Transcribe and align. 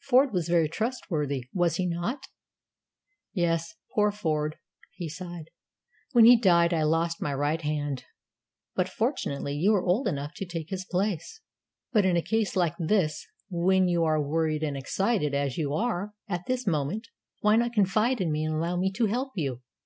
"Ford 0.00 0.32
was 0.32 0.48
very 0.48 0.66
trustworthy, 0.66 1.44
was 1.52 1.76
he 1.76 1.84
not?" 1.86 2.28
"Yes, 3.34 3.74
poor 3.94 4.10
Ford," 4.10 4.56
he 4.94 5.10
sighed. 5.10 5.50
"When 6.12 6.24
he 6.24 6.40
died 6.40 6.72
I 6.72 6.84
lost 6.84 7.20
my 7.20 7.34
right 7.34 7.60
hand. 7.60 8.06
But 8.74 8.88
fortunately 8.88 9.52
you 9.54 9.72
were 9.72 9.84
old 9.84 10.08
enough 10.08 10.32
to 10.36 10.46
take 10.46 10.70
his 10.70 10.86
place." 10.86 11.42
"But 11.92 12.06
in 12.06 12.16
a 12.16 12.22
case 12.22 12.56
like 12.56 12.76
this, 12.78 13.26
when 13.50 13.86
you 13.86 14.04
are 14.04 14.18
worried 14.26 14.62
and 14.62 14.74
excited, 14.74 15.34
as 15.34 15.58
you 15.58 15.74
are 15.74 16.14
at 16.30 16.46
this 16.46 16.66
moment, 16.66 17.08
why 17.42 17.56
not 17.56 17.74
confide 17.74 18.22
in 18.22 18.32
me 18.32 18.42
and 18.46 18.54
allow 18.54 18.76
me 18.78 18.90
to 18.92 19.04
help 19.04 19.32
you?" 19.36 19.60